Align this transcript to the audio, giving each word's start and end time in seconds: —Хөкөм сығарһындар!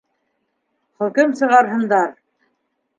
—Хөкөм 1.03 1.37
сығарһындар! 1.43 2.21